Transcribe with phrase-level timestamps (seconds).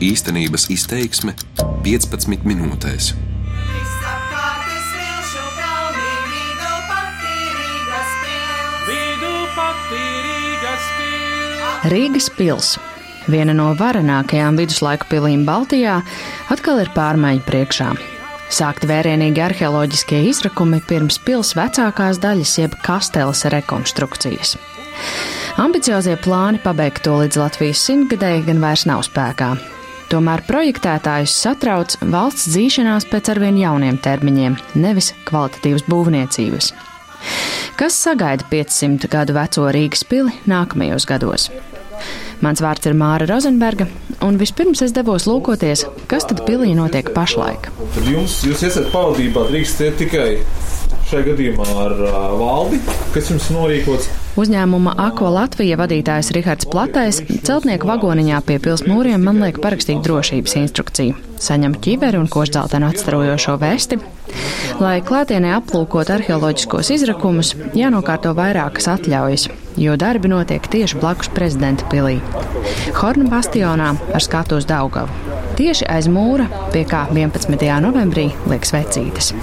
[0.00, 1.34] Īstenības izteiksme
[1.84, 3.10] 15 minūtēs.
[11.92, 12.70] Rīgas pils,
[13.28, 15.98] viena no varenākajām viduslaiku pilīm Baltijā,
[16.48, 17.90] atkal ir pārmaiņu priekšā.
[18.48, 24.54] Sākti vērienīgi arheoloģiskie izrakumi pirms pils vecākās daļas, jeb kasteles rekonstrukcijas.
[25.60, 29.50] Ambiciozie plāni pabeigt to līdz Latvijas simtgadēji gan vairs nav spēkā.
[30.10, 36.72] Tomēr projektētājus satrauc valsts dzīšanās pēc arvien jauniem termiņiem, nevis kvalitatīvas būvniecības.
[37.78, 41.46] Kas sagaida 500 gadu veco Rīgas pili nākamajos gados?
[42.42, 43.86] Mans vārds ir Māra Rozenberga,
[44.26, 47.68] un vispirms es devos lūkoties, kas tad pilī notiek pašlaik.
[47.94, 50.30] Tad jums, jūs esat pavadībā, drīkstiet tikai
[51.06, 52.82] šajā gadījumā ar uh, valdi,
[53.14, 54.10] kas jums norīkots.
[54.38, 60.54] Uzņēmuma Ako Latvija vadītājs Rihards Platais celtnieku vagoniņā pie pils mūriem man liek parakstīt drošības
[60.60, 61.16] instrukciju.
[61.42, 63.98] Saņem ķiveri un košdzeltenu atstarojošo vesti.
[64.78, 69.48] Lai klātienē aplūkot arheoloģiskos izrakumus, jānokārto vairākas atļaujas,
[69.80, 72.20] jo darbi notiek tieši blakus prezidenta pilī.
[73.00, 75.10] Horna bastionā ar skatu uz Daugavu.
[75.58, 77.66] Tieši aiz mūra, pie kā 11.
[77.82, 79.34] novembrī liekas vecītes.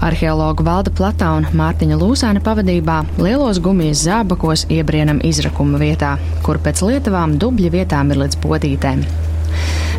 [0.00, 6.14] Arheologu Valda Plata un Mārtiņa Lūsēna pavadībā lielos gumijas zābakos iebrienam izrakuma vietā,
[6.46, 9.02] kur pēc lietavām dubļa vietām ir līdz potītēm.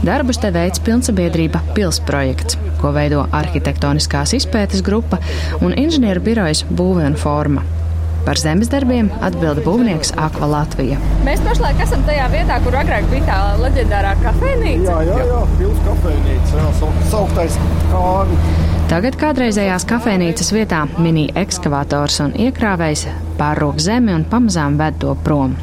[0.02, 5.22] Darbus te veids pilnsabiedrība Pilsprojekts, ko veido arhitektoniskās izpētes grupa
[5.62, 7.62] un inženieru birojas Būve un Forma.
[8.26, 10.98] Par zemes darbiem atbilda būvnieks Akva Latvija.
[11.26, 14.90] Mēs pašlaik esam tajā vietā, kur agrāk bija tā leģendārā kafejnīca.
[14.90, 17.58] Jā, jā, jā pilsēta kafejnīca, jā, sauktais
[17.94, 18.44] kāri.
[18.92, 23.06] Tagad kādreizējās kafejnīcas vietā mini ekskavators un iekrāvējs
[23.40, 25.56] pārrok zemi un pamazām ved to prom.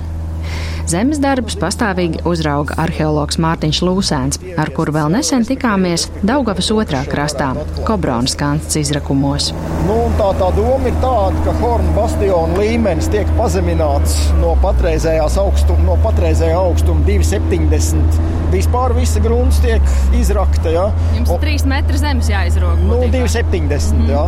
[0.89, 7.51] Zemes darbus pastāvīgi uzrauga arheologs Mārtiņš Lūsēns, ar kuru vēl nesen tikāmies Daugavas otrā krastā,
[7.85, 9.51] Kobronas kansts izrakumos.
[9.85, 15.91] Nu, tā, tā doma ir tāda, ka Horna bastiona līmenis tiek pazemināts no patreizējās augstuma,
[15.91, 18.17] no patreizējā augstuma 270.
[18.55, 20.73] Vispār visa grunts tiek izrakta.
[20.73, 20.87] Ja?
[21.19, 22.81] Jums ir 3 metri zemes jāizrok.
[22.81, 23.93] Nu, 270.
[23.93, 24.09] Mm.
[24.09, 24.25] Ja?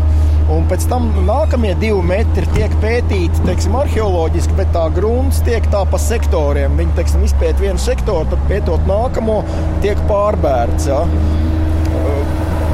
[0.50, 5.84] Un pēc tam nākamie divi metri tiek pētīti teiksim, arheoloģiski, bet tā grunts tiek tā
[5.87, 6.75] pa sektoriem.
[6.81, 9.41] Viņi teiksim, izpēt vienu sektoru, tad pētot nākamo,
[9.84, 10.91] tiek pārbērts.
[10.91, 11.05] Ja?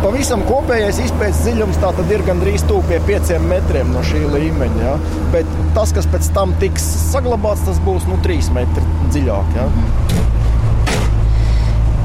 [0.01, 1.81] Pavisam kopējais izpētes dziļums
[2.15, 4.83] ir gandrīz tuvu pie pieciem metriem no šī līmeņa.
[4.85, 4.97] Ja?
[5.35, 9.57] Bet tas, kas pēc tam tiks saglabāts, tas būs nu, trīs metri dziļāk.
[9.57, 9.67] Ja?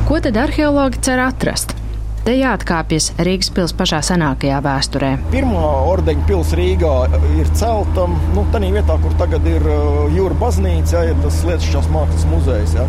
[0.07, 1.80] Ko tad arheologi cer atrast?
[2.21, 5.07] Te jāatkāpjas Rīgas pilsētas pašā senākajā vēsturē.
[5.31, 6.91] Pirmā ordeņa pilsēta Rīgā
[7.39, 12.27] ir celta nu, tādā vietā, kur tagad ir uh, jūra baznīca, ja, tas Lietuvas mākslas
[12.29, 12.77] muzejs.
[12.77, 12.85] Ja.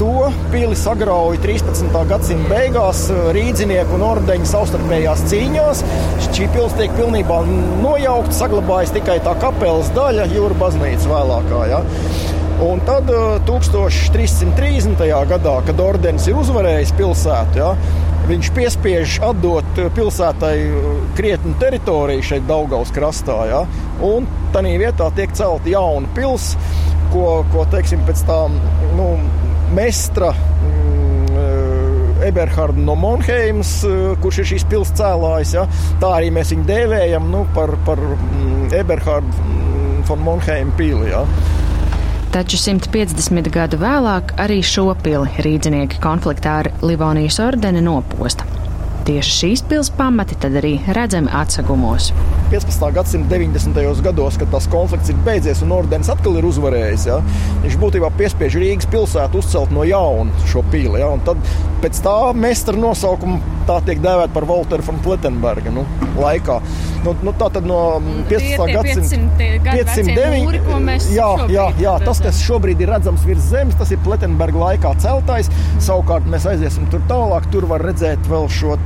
[0.00, 1.92] To pili sagrauja 13.
[2.08, 5.84] gadsimta beigās uh, rīdzinieku un ordeņa savstarpējās cīņās.
[6.30, 7.44] Šī pilsēta tiek pilnībā
[7.84, 11.64] nojaukta, saglabājas tikai tā kapelas daļa, jūra baznīca vēlākā.
[11.68, 11.84] Ja.
[12.64, 13.12] Un tad
[13.44, 15.04] 1330.
[15.04, 17.74] Uh, gadā, kad ordenis ir uzvarējis pilsētu, ja,
[18.30, 23.38] viņš piespiež atdot pilsētai uh, krietnu teritoriju šeit, Daugaus krastā.
[23.50, 23.64] Ja?
[24.06, 28.54] Un tā vietā tiek celta jauna pilsēta, ko, ko teiksim, pēc tam
[28.98, 29.12] nu,
[29.76, 30.32] mestra.
[30.34, 33.78] Mm, uh, Eberhards no Monheimas,
[34.20, 35.54] kurš ir šīs pilsētas cēlājs.
[35.56, 35.64] Ja?
[36.02, 41.10] Tā arī mēs viņu dēvējam nu, par, par mm, Eberhardu mm, von Monheima pīli.
[41.14, 41.24] Ja?
[42.30, 48.46] Taču 150 gadu vēlāk arī šo pili rīdzinieki konfliktā ar Livonijas ordeni noposta.
[49.08, 52.12] Tieši šīs pilsētas pamati tad arī redzami atsegumos.
[52.52, 52.84] 15.
[52.94, 54.02] gadsimta 90.
[54.06, 57.18] gados, kad tas konflikts ir beidzies un ordenis atkal ir uzvarējis, ja,
[57.64, 61.02] viņš būtībā piespiež Rīgas pilsētu uzcelt no jauna šo pīli.
[61.02, 61.42] Ja, tad
[61.82, 65.82] pēc tā mestra nosaukuma tā tiek dēvēta par Walteru von Plettenberga nu,
[66.20, 66.62] laikā.
[67.04, 67.78] Nu, nu, tā tad no
[68.28, 68.72] 15.
[68.76, 71.06] gadsimta 509.
[71.14, 75.48] Jā, jā, jā, tas, kas šobrīd ir redzams virs zemes, tas ir Plettenberga laikā celtais.
[75.80, 78.76] Savukārt mēs aiziesim tur tālāk, tur var redzēt vēl šo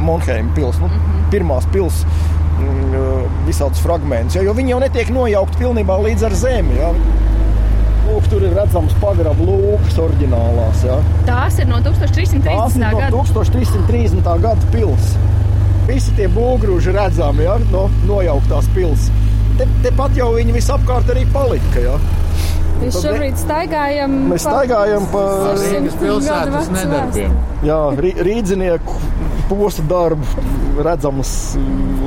[0.00, 1.24] Monheima pilsētu, nu, -hmm.
[1.32, 6.78] pirmās pilsētas mm, visādus fragmentus, ja, jo viņi jau netiek nojaukti pilnībā līdz ar zemi.
[6.78, 6.92] Ja.
[8.10, 10.84] Lūk, tur ir redzams pagrabu lūks oriģinālās.
[10.88, 10.96] Ja.
[11.28, 12.48] Tās ir no 1330.
[12.48, 14.32] Tās ir no 1330.
[14.42, 15.14] gada pils.
[15.90, 19.08] Visi tie būgrūži redzami ja, no nojauktās pils.
[19.58, 21.82] Te, tepat jau viņi visapkārt arī palika.
[21.82, 21.96] Ja.
[22.80, 25.24] Mēs šobrīd staigājam, mēs staigājam pa
[25.58, 27.34] Rīgas pilsētas nedarbiem.
[27.66, 27.80] Jā,
[28.24, 28.94] rīdzinieku
[29.50, 30.46] posta darbu
[30.80, 31.32] redzamas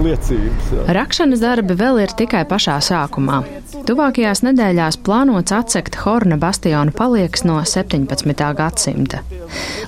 [0.04, 0.72] liecības.
[0.74, 0.86] Jā.
[0.98, 3.44] Rakšanas darbi vēl ir tikai pašā sākumā.
[3.84, 8.46] Tuvākajās nedēļās plānots atsekt Horna bastionu palieks no 17.
[8.58, 9.22] gadsimta.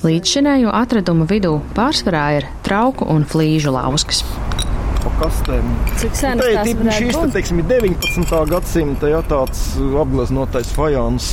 [0.05, 4.25] Līdzšinējo atradumu vidū pārsvarā ir trauku un flīžu lauskas
[5.05, 5.71] pa kastēm.
[6.01, 8.41] Cik sen tas tam šīs te, teiksim, ir 19.
[8.51, 9.63] gadsimta ja, tāds
[10.01, 11.31] apgleznotais fajans.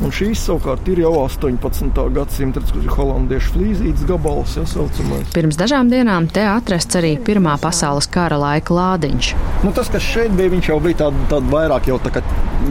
[0.00, 2.00] Un šīs savukārt ir jau 18.
[2.16, 5.28] gadsimta, tas ir holandiešu flīzītas gabals, ja saucamais.
[5.36, 9.34] Pirms dažām dienām te atrasts arī Pirmā pasaules kara laika lādiņš.
[9.66, 12.24] Nu, tas, kas šeit bija, viņš jau bija tāds tād vairāk jau tā kā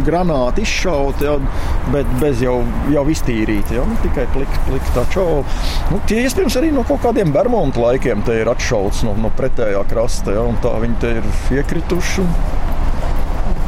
[0.05, 1.35] granāti izšauti, ja,
[1.93, 2.59] bet bez jau,
[2.93, 3.77] jau iztīrīti.
[3.77, 5.43] Ja, nu, tikai pliks, pliks tā čau.
[5.93, 10.35] Nu, tie iespējams arī no kaut kādiem Bermuda laikiem ir atšauts no, no pretējā krasta.
[10.35, 12.25] Ja, un tā viņi te ir iekrituši.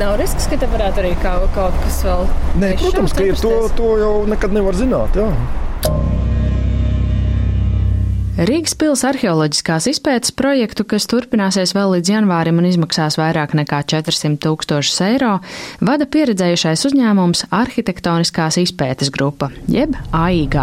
[0.01, 2.23] Nav risks, ka te varētu arī kaut, kaut kas vēl.
[2.61, 5.19] Nē, protams, ka ir to, to jau nekad nevar zināt.
[5.19, 5.29] Jā.
[8.41, 14.39] Rīgas pils arheoloģiskās izpētes projektu, kas turpināsies vēl līdz janvārim un izmaksās vairāk nekā 400
[14.41, 15.35] tūkstošus eiro,
[15.83, 20.57] vada pieredzējušais uzņēmums Arhitektoniskās izpētes grupa, jeb AIG.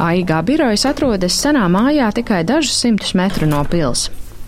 [0.00, 4.06] AIG birojas atrodas senā mājā tikai dažus simtus metru no pils.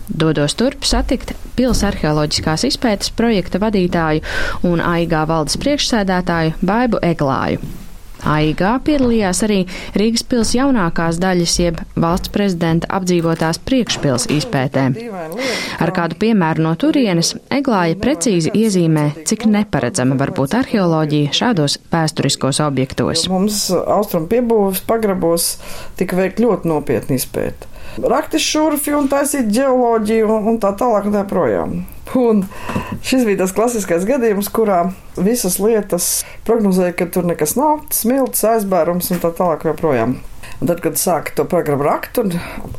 [0.09, 4.25] Dodos turp satikt pils arheoloģiskās izpētes projekta vadītāju
[4.71, 7.82] un AIG valdes priekšsēdētāju Baibu Eglāju.
[8.29, 9.59] AIG piedalījās arī
[9.99, 14.85] Rīgas pils jaunākās daļas, jeb valsts prezidenta apdzīvotās priekšpils izpētē.
[15.83, 22.63] Ar kādu piemēru no turienes Eglāja precīzi iezīmē, cik neparedzama var būt arheoloģija šādos vēsturiskos
[22.63, 23.27] objektos.
[23.31, 25.53] Mums austrumu piebūves pagrabos
[25.99, 27.72] tika veikt ļoti nopietni izpēta.
[28.01, 31.75] Rakti šurfi un taisīt ģeoloģiju un, un tā tālāk un tā projām.
[32.17, 32.43] Un
[33.05, 34.79] šis bija tas klasiskais gadījums, kurā
[35.17, 36.09] visas lietas
[36.47, 40.17] prognozēja, ka tur nekas nav, smilts, aizbērums un tā tālāk joprojām.
[40.63, 42.29] Un tad, kad sāka to programmu rakt un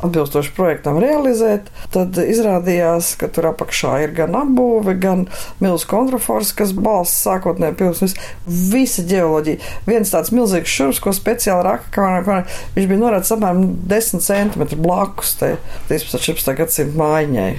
[0.01, 5.27] atbilstoši projektam realizēt, tad izrādījās, ka tur apakšā ir gan apbūve, gan
[5.61, 8.17] milzīgs kontrafors, kas balsts sākotnēji pilsētas.
[8.73, 9.61] Visa ģeoloģija.
[9.85, 12.39] Viens tāds milzīgs šurps, ko speciāli raka, kā, kā
[12.73, 16.57] viņš bija norādīts apmēram 10 centimetru blakus 13.
[16.57, 17.51] gadsimta mājiņai.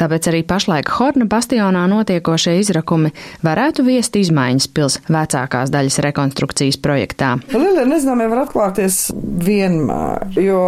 [0.00, 3.12] Tāpēc arī pašlaik Horna bastionā notiekošie izrakumi
[3.46, 7.34] varētu viest izmaiņas pils vecākās daļas rekonstrukcijas projektā.
[7.54, 10.62] Lielie nezināmie var atklāties vienmēr, jo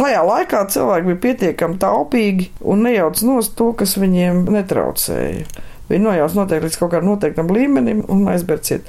[0.00, 5.68] tajā laikā cilvēki bija pietiekami taupīgi un nejauc nost to, kas viņiem netraucēja.
[5.90, 8.86] Viņi nojauc noteikti līdz kaut kādam noteiktam līmenim un aizbērciet.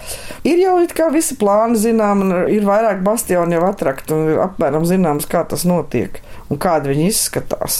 [0.47, 4.85] Ir jau it kā visi plāni zinām, un ir vairāk bastioni jau atrakti, un apmēram
[4.87, 6.21] zināms, kā tas notiek
[6.51, 7.79] un kādi viņi izskatās.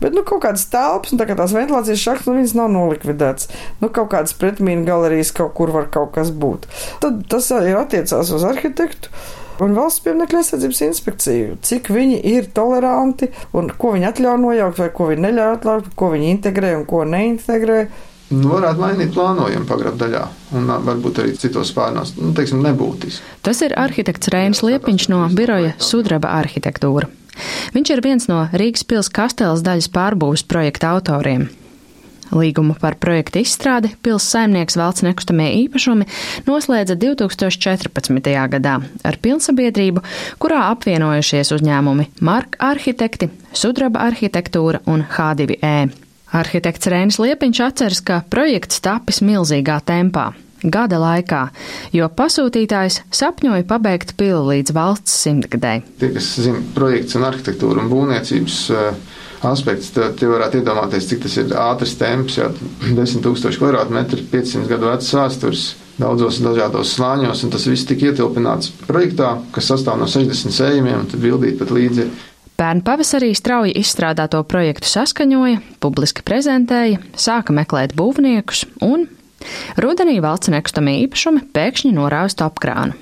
[0.00, 3.50] Bet, nu, kaut kādas telpas, un tā kā tās ventilācijas šахtas, nu, viņas nav nolikvidētas.
[3.82, 6.68] Nu, kaut kādas pretmīnu galerijas kaut kur var kaut kas būt.
[7.02, 9.10] Tad tas arī attiecās uz arhitektu.
[9.62, 14.88] Un valsts pieminiektu aizsardzības inspekciju, cik viņi ir toleranti un ko viņi atļauj nojaukt, vai
[14.96, 17.82] ko viņi neļauj atļaut, ko viņi integrē un ko neintegrē.
[18.32, 20.22] Nu, varētu mainīt plānojumu pagrabā daļā,
[20.56, 22.14] un varbūt arī citos spārnos.
[22.16, 23.36] Nu, teiksim, nebūtiski.
[23.44, 27.10] Tas ir arhitekts Reinis Liepiņš no biroja Sudraba arhitektūra.
[27.72, 31.50] Viņš ir viens no Rīgas pils kasteles daļas pārbūves projekta autoriem.
[32.32, 36.06] Līgumu par projektu izstrādi pils saimnieks valsts nekustamie īpašumi
[36.46, 38.30] noslēdza 2014.
[38.54, 40.00] gadā ar pilnsabiedrību,
[40.40, 46.01] kurā apvienojušies uzņēmumi Marka arhitekti, Sudraba arhitektūra un H2E.
[46.32, 50.30] Arhitekts Rēnis Liepiņš atceras, ka projekts tapis milzīgā tempā.
[50.62, 51.48] Gada laikā,
[51.90, 55.80] jo pasūtītājs sapņoja pabeigt pili līdz valsts simtgadē.
[55.98, 59.18] Tie, kas zina projekts un arhitektūru un būvniecības uh,
[59.50, 64.70] aspekts, tad tie varētu iedomāties, cik tas ir ātrs temps, jau 10 000 kvadrātmetri, 500
[64.70, 65.68] gadu vecs vēstures.
[65.98, 71.10] Daudzos dažādos slāņos, un tas viss tika ietilpināts projektā, kas sastāv no 60 sējumiem, un
[71.10, 72.06] tad bildīt pat līdzi
[72.62, 79.08] Pērn pavasarī strauji izstrādāto projektu saskaņoja, publiski prezentēja, sāka meklēt būvniekus un
[79.82, 82.94] rudenī valsts nekustamie īpašumi pēkšņi norāva stopkrānu.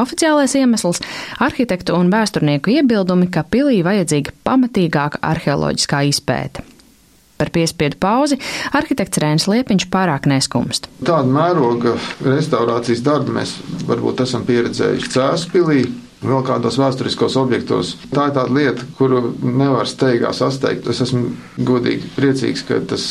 [0.00, 1.02] Oficiālais iemesls-
[1.46, 6.64] arhitektu un vēsturnieku iebildumi, ka pilī vajadzīga pamatīgāka arheoloģiskā izpēte.
[7.36, 8.38] Par piespiedu pauzi
[8.72, 10.88] arhitekts Rēns Liepiņš pārāk neskumst.
[11.04, 13.52] Tāda mēroga restaurācijas darbu mēs
[13.84, 15.92] varbūt esam pieredzējuši Cēspilī,
[16.24, 17.94] vēl kādos vēsturiskos objektos.
[18.12, 20.88] Tā ir tāda lieta, kuru nevar steigā sasteigt.
[20.90, 23.08] Es esmu godīgi priecīgs, ka tas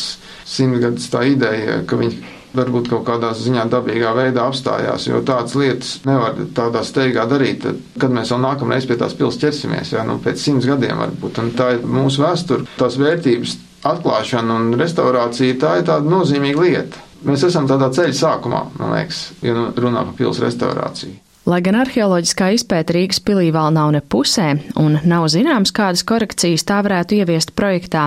[0.49, 2.21] simtgadus tā ideja, ka viņi
[2.53, 7.65] varbūt kaut kādā ziņā dabīgā veidā apstājās, jo tādas lietas nevar tādā steigā darīt,
[7.97, 11.49] kad mēs vēl nākamreiz pie tās pils ķersimies, jā, nu pēc simts gadiem varbūt, un
[11.57, 13.57] tā ir mūsu vēsture, tās vērtības
[13.89, 17.03] atklāšana un restaurācija, tā ir tāda nozīmīga lieta.
[17.23, 21.15] Mēs esam tādā ceļa sākumā, man liekas, ja nu runā par pils restaurāciju.
[21.43, 24.45] Lai gan arheoloģiskā izpēta Rīgas pilī vēl nav ne pusē
[24.79, 28.05] un nav zināms, kādas korekcijas tā varētu ieviest projektā,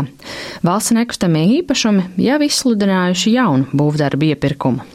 [0.64, 4.86] valsts nekustamie īpašumi jau izsludinājuši jaunu būvdarbu iepirkumu.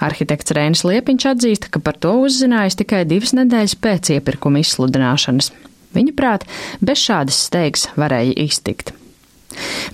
[0.00, 5.50] Arhitekts Rēnis Liepiņš atzīst, ka par to uzzinājis tikai divas nedēļas pēc iepirkuma izsludināšanas.
[5.92, 6.48] Viņa prāt,
[6.80, 8.94] bez šādas steigas varēja iztikt.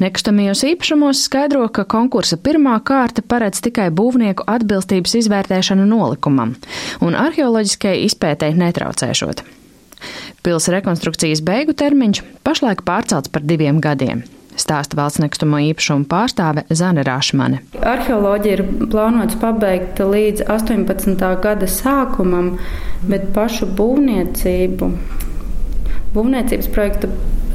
[0.03, 6.57] Nekustamajos īpašumos skaidro, ka konkursa pirmā kārta paredz tikai būvnieku atbilstības izvērtēšanu nolikumam
[7.05, 9.45] un arheoloģiskajai izpētei netraucēšot.
[10.45, 14.25] Pils rekonstrukcijas beigu termiņš pašlaik pārcelts par diviem gadiem.
[14.55, 17.59] Stāsta valsts nekustamo īpašumu pārstāve Zana Rāšmane.
[17.81, 21.25] Arheoloģija ir plānots pabeigt līdz 18.
[21.43, 22.55] gada sākumam,
[23.09, 24.93] bet pašu būvniecību
[26.15, 27.09] Būvniecības projekta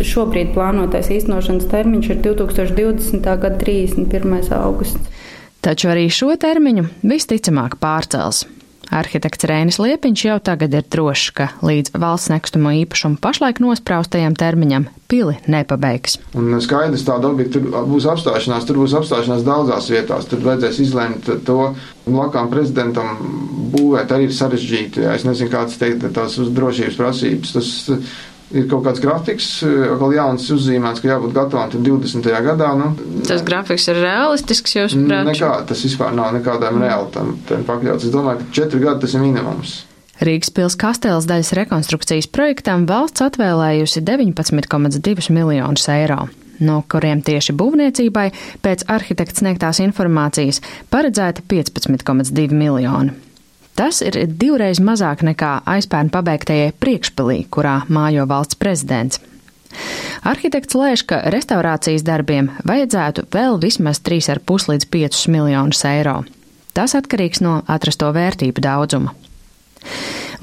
[0.04, 3.24] šobrīd plānotais īstenošanas termiņš ir 2020.
[3.24, 4.54] gada 31.
[4.60, 5.18] augusts.
[5.64, 8.46] Taču arī šo termiņu visticamāk pārcels.
[8.90, 14.88] Arhitekts Rēnis Liepiņš jau tagad ir drošs, ka līdz valsts nekustamo īpašumu pašlaik nospraustajam termiņam
[15.12, 16.18] pili nepabeigs.
[16.34, 20.26] Un skaidrs, tāda objekta tur būs apstāšanās, tur būs apstāšanās daudzās vietās.
[20.32, 21.60] Tur vajadzēs izlemt to
[22.10, 23.14] blakām prezidentam
[23.76, 25.06] būvēt arī sarežģīti.
[25.06, 25.14] Jā.
[25.20, 27.54] Es nezinu, kāds teikt, tās uz drošības prasības.
[27.60, 27.72] Tas,
[28.56, 32.32] ir kaut kāds grafiks, vēl jauns uzzīmēts, ka jābūt gatavam 20.
[32.48, 32.72] gadā.
[32.80, 32.90] Nu,
[33.28, 35.30] tas grafiks ir realistisks, jūs prāt?
[35.30, 38.10] Nekā, tas vispār nav nekādām realitātēm pakļauts.
[38.10, 39.78] Es domāju, ka četri gadi tas ir minimums.
[40.20, 46.26] Rīgas pils kastēlas daļas rekonstrukcijas projektam valsts atvēlējusi 19,2 miljonus eiro
[46.60, 48.28] no kuriem tieši būvniecībai
[48.64, 50.60] pēc arhitekta sniegtās informācijas
[50.92, 53.16] paredzēti 15,2 miljoni.
[53.80, 59.22] Tas ir divreiz mazāk nekā aizpērn pabeigtajai priekšpilī, kurā mājo valsts prezidents.
[60.28, 66.18] Arhitekts lēš, ka restaurācijas darbiem vajadzētu vēl vismaz 3,5 līdz 5 miljonus eiro.
[66.76, 69.16] Tas atkarīgs no atrasto vērtību daudzuma.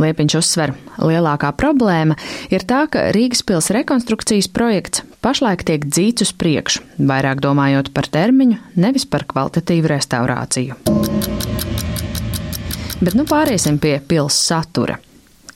[0.00, 2.16] Liepiņš uzsver, lielākā problēma
[2.52, 8.08] ir tā, ka Rīgas pils rekonstrukcijas projekts pašlaik tiek dzīts uz priekšu, vairāk domājot par
[8.08, 11.65] termiņu, nevis par kvalitatīvu restaurāciju.
[12.96, 14.96] Bet nu pāriesim pie pils satura.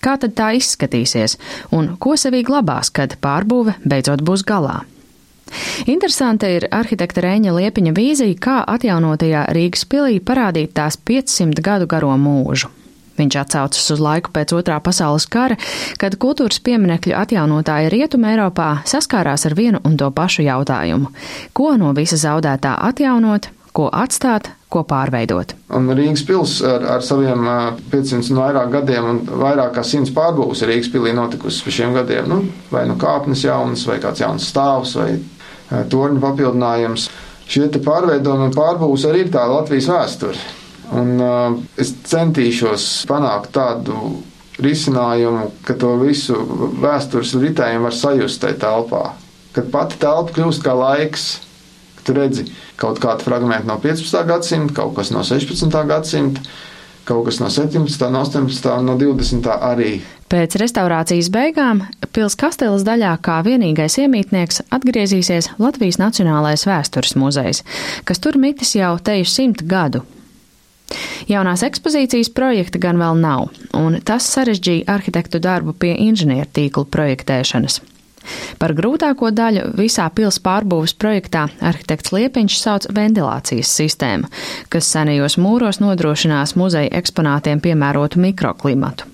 [0.00, 1.36] Kā tad tā izskatīsies
[1.76, 4.82] un ko sevī glabās, kad pārbūve beidzot būs galā?
[5.90, 12.12] Interesanta ir arhitekta Rēņa Liepiņa vīzija, kā atjaunotajā Rīgas pilī parādīt tās 500 gadu garo
[12.20, 12.70] mūžu.
[13.20, 15.56] Viņš atsaucas uz laiku pēc otrā pasaules kara,
[16.00, 21.12] kad kultūras pieminekļu atjaunotāji Rietumē Eiropā saskārās ar vienu un to pašu jautājumu-
[21.56, 25.54] ko no visa zaudētā atjaunot, ko atstāt, ko pārveidot.
[25.76, 27.46] Un Rīgas pils ar, ar saviem
[27.90, 32.30] 500 un vairāk gadiem un vairāk kā 100 pārbūves Rīgas pilī notikusi pa šiem gadiem.
[32.30, 35.12] Nu, vai nu kāpnes jaunas, vai kāds jauns stāvs, vai
[35.90, 37.10] torņu papildinājums.
[37.50, 40.38] Šie pārveidojumi un pārbūves arī ir tā Latvijas vēsture.
[40.94, 43.96] Un uh, es centīšos panākt tādu
[44.60, 46.36] risinājumu, ka to visu
[46.82, 49.04] vēstures ritējumu var sajust tajā telpā.
[49.54, 51.28] Kad pati telpa kļūst kā laiks,
[52.10, 52.46] tu redzi,
[52.80, 54.26] kaut kāda fragmenta no 15.
[54.26, 55.70] gadsimta, kaut kas no 16.
[55.86, 56.42] gadsimta,
[57.06, 58.10] kaut kas no 17.
[58.10, 58.72] no 18.
[58.78, 59.46] un no 20.
[59.70, 60.00] arī.
[60.30, 61.82] Pēc restaurācijas beigām
[62.14, 67.64] pils kasteles daļā kā vienīgais iemītnieks atgriezīsies Latvijas Nacionālais vēstures muzejs,
[68.06, 70.04] kas tur mitis jau teju simt gadu.
[71.30, 77.80] Jaunās ekspozīcijas projekta gan vēl nav, un tas sarežģīja arhitektu darbu pie inženieru tīklu projektēšanas.
[78.60, 84.28] Par grūtāko daļu visā pils pārbūves projektā arhitekts Liepiņš sauc ventilācijas sistēmu,
[84.72, 89.08] kas senajos mūros nodrošinās muzeja eksponātiem piemērotu mikroklimatu.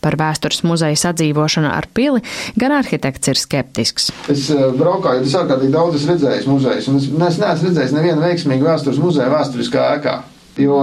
[0.00, 2.22] Par vēstures muzeja sadzīvošanu ar pili
[2.58, 4.08] gan arhitekts ir skeptisks.
[4.32, 8.24] Es uh, braukāju, es ārkārtīgi daudz esmu redzējis muzejus, un es, es neesmu redzējis nevienu
[8.24, 10.16] veiksmīgu vēstures muzeja vēsturiskā ēkā.
[10.58, 10.80] Jo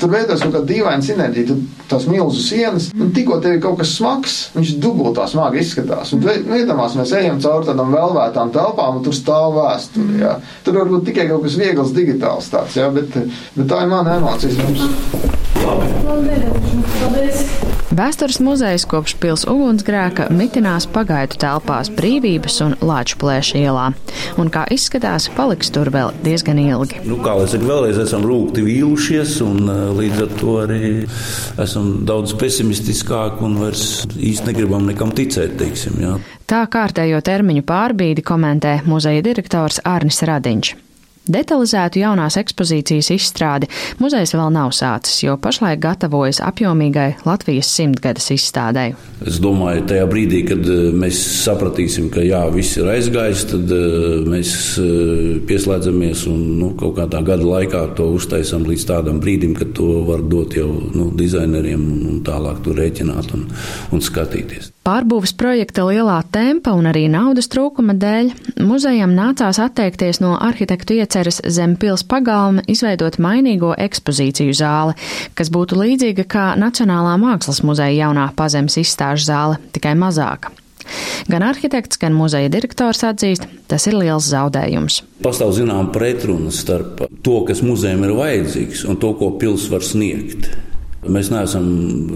[0.00, 1.56] tur veidojas kaut kāda dīvaina sinerģija.
[1.88, 6.12] Tās milzu sienas, un tikko tev ir kaut kas smags, viņš dubultā smagi izskatās.
[6.16, 10.18] Un, nu, iedomās, mēs ejam cauri tādām vēlvētām telpām, un tur stāv vēsture.
[10.22, 10.34] Jā.
[10.66, 13.10] Tur varbūt tikai kaut kas viegls digitāls tāds, jā, bet,
[13.54, 14.56] bet tā ir mana emocijas.
[14.64, 14.82] Mums.
[17.94, 23.84] Vēstures muzejs kopš pils ugunsgrēka mitinās pagaidu telpās brīvības un lāču plēša ielā,
[24.40, 27.04] un kā izskatās, paliks tur vēl diezgan ilgi.
[27.06, 29.70] Nu, kā lai saka, vēlreiz esam rūkti vīlušies, un
[30.00, 30.90] līdz ar to arī
[31.62, 33.84] esam daudz pesimistiskāki un vairs
[34.18, 36.00] īsti negribam nekam ticēt, teiksim.
[36.02, 36.16] Jā.
[36.50, 40.74] Tā kārtējo termiņu pārbīdi komentē muzeja direktors Arnis Radiņš.
[41.24, 48.90] Detalizētu jaunās ekspozīcijas izstrādi muzejs vēl nav sācis, jo pašlaik gatavojas apjomīgai Latvijas simtgades izstādē.
[49.24, 54.20] Es domāju, tajā brīdī, kad eh, mēs sapratīsim, ka jā, viss ir aizgājis, tad uh,
[54.28, 54.52] mēs
[54.82, 60.04] uh, pieslēdzamies un nu, kaut kādā gada laikā to uztaisām līdz tādam brīdim, kad to
[60.04, 63.48] var dot jau nu, dizaineriem un tālāk tur rēķināt un,
[63.96, 64.73] un skatīties.
[64.84, 68.26] Pārbūves projekta lielā tempa un arī naudas trūkuma dēļ
[68.68, 74.92] muzejam nācās atteikties no arhitektu ieceres zem pils pagalma izveidot mainīgo ekspozīciju zāli,
[75.32, 80.52] kas būtu līdzīga kā Nacionālā mākslas muzeja jaunā pazemes izstāžu zāle, tikai mazāka.
[81.32, 85.00] Gan arhitekts, gan muzeja direktors atzīst, tas ir liels zaudējums.
[85.24, 90.52] Pastāv zinām pretruna starp to, kas muzejam ir vajadzīgs, un to, ko pils var sniegt.
[91.04, 91.66] Mēs neesam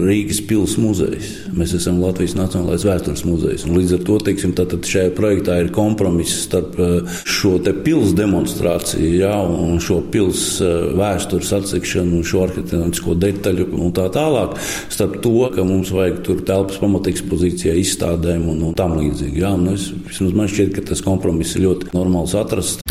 [0.01, 3.65] Rīgas pilsētas muzejs, mēs esam Latvijas Nacionālais vēstures muzejs.
[3.69, 9.77] Līdz ar to teiksim, šajā projektā ir kompromiss starp eh, šo pilsētas demonstrāciju jā, un
[9.83, 14.57] šo pilsētas eh, vēstures atsekšanu šo arhitektonisko detaļu un tā tālāk.
[14.89, 19.43] Starp to, ka mums vajag tur telpas pamatekspozīcijai, izstādēm un, un tam līdzīgi.
[19.43, 19.91] Jā, un es,
[20.33, 22.81] man šķiet, ka tas kompromiss ir ļoti normāls atrasts.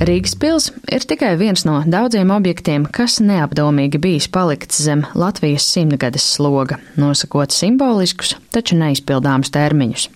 [0.00, 6.24] Rīgas pils ir tikai viens no daudziem objektiem, kas neapdomīgi bijis palikts zem Latvijas simtgades
[6.24, 10.06] sloga, nosakot simboliskus, taču neizpildāmus termiņus.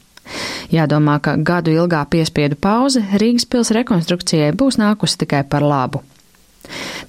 [0.72, 6.00] Jādomā, ka gadu ilgā piespiedu pauze Rīgas pils rekonstrukcijai būs nākusi tikai par labu.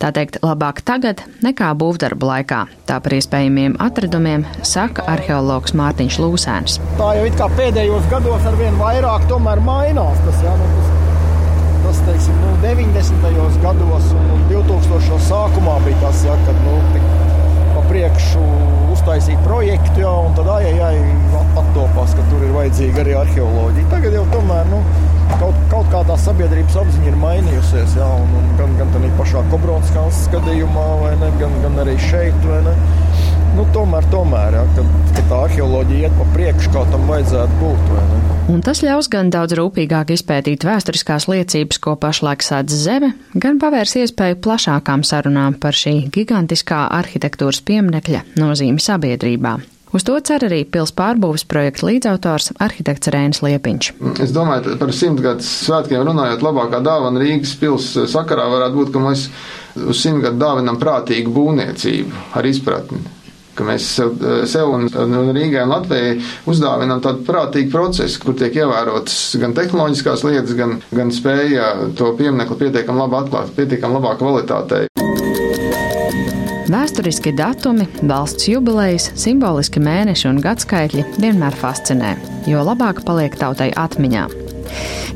[0.02, 2.66] Tā teikt, labāk tagad nekā būvdarbu laikā.
[2.90, 6.76] Tā par iespējamiem atradumiem saka arheologs Mārtiņš Lūsēns.
[7.00, 10.20] Tā jau it kā pēdējos gados ar vien vairāk tomēr mainās.
[10.28, 10.85] Tas, jā, nu, tas
[11.96, 13.62] tas teiksim, nu, 90.
[13.64, 15.20] gados un 2000.
[15.30, 16.76] sākumā bija tas, ja, kad nu,
[17.76, 18.42] pa priekšu
[18.96, 20.98] uztaisīja projektu, ja, un tad ai, ai,
[21.62, 23.88] attopās, ka tur ir vajadzīga arī arheoloģija.
[23.94, 24.82] Tagad jau tomēr nu,
[25.40, 30.26] kaut, kaut kādā sabiedrības apziņa ir mainījusies, ja, un, un gan, gan tādā pašā Kobronskās
[30.28, 30.88] skatījumā,
[31.24, 32.50] ne, gan, gan arī šeit.
[33.56, 38.35] Nu, tomēr, tomēr ja, kad, kad tā arheoloģija iet pa priekšu, kā tam vajadzētu būt.
[38.46, 43.96] Un tas ļaus gan daudz rūpīgāk izpētīt vēsturiskās liecības, ko pašlaik sādz zeme, gan pavērs
[44.04, 49.56] iespēju plašākām sarunām par šī gigantiskā arhitektūras pieminekļa nozīmi sabiedrībā.
[49.98, 53.92] Uz to cer arī pils pārbūves projekta līdzautors arhitekts Rēns Liepiņš.
[54.22, 59.28] Es domāju, par simtgadus svētkiem runājot, labākā dāvana Rīgas pils sakarā varētu būt, ka mēs
[59.82, 63.02] uz simtgadu dāvinam prātīgu būvniecību ar izpratni
[63.56, 64.16] ka mēs sev,
[64.50, 66.18] sev un, un Rīgai un Latvijai
[66.50, 72.60] uzdāvinām tādu prātīgu procesu, kur tiek ievērotas gan tehnoloģiskās lietas, gan, gan spēja to pieminekli
[72.66, 74.86] pietiekami labi atklāt, pietiekami labā kvalitātei.
[76.66, 82.16] Vēsturiski datumi, valsts jubilejas, simboliski mēneši un gadskaitļi vienmēr fascinē,
[82.50, 84.45] jo labāk paliek tautai atmiņā.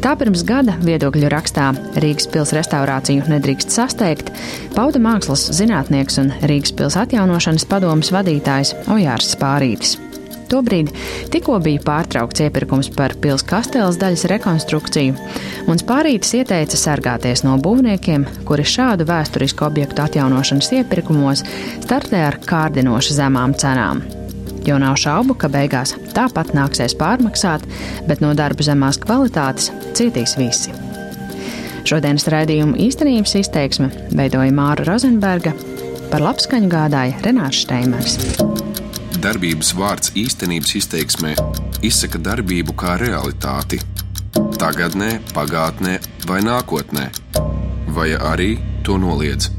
[0.04, 4.30] Tā pirms gada viedokļu rakstā Rīgas pils restaurāciju nedrīkst sasteigt,
[4.76, 9.98] pauda mākslas zinātnieks un Rīgas pils atjaunošanas padomas vadītājs Ojārs Spārītis.
[10.50, 10.90] Tobrīd
[11.30, 15.18] tikko bija pārtraukts iepirkums par pilsētas kasteles daļas rekonstrukciju,
[15.70, 21.46] un Spārītis ieteica sargāties no būvniekiem, kuri šādu vēsturisku objektu atjaunošanas iepirkumos
[21.84, 24.19] startē ar kārdinoši zemām cenām
[24.70, 27.66] jo nav šaubu, ka beigās tāpat nāksies pārmaksāt,
[28.08, 30.74] bet no darba zemās kvalitātes cietīs visi.
[31.90, 35.56] Šodienas raidījuma īstenības izteiksme veidoja Māra Rozenberga,
[36.12, 38.18] par labskaņu gādāja Renārs Steimers.
[39.20, 41.36] Darbības vārds īstenības izteiksmē
[41.86, 43.82] izsaka darbību kā realitāti-
[44.62, 47.10] tagadnē, pagātnē vai nākotnē,
[47.88, 49.59] vai arī to noliedz.